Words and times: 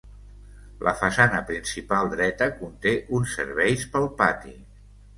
La 0.87 0.93
façana 1.01 1.41
principal 1.51 2.11
dreta 2.15 2.49
conté 2.65 2.97
uns 3.21 3.39
serveis 3.41 3.89
pel 3.97 4.13
pati. 4.25 4.61